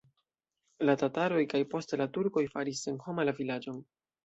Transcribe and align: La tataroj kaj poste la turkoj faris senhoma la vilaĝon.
La 0.89 0.95
tataroj 1.01 1.43
kaj 1.51 1.61
poste 1.75 2.01
la 2.03 2.09
turkoj 2.17 2.45
faris 2.57 2.83
senhoma 2.89 3.29
la 3.31 3.39
vilaĝon. 3.45 3.81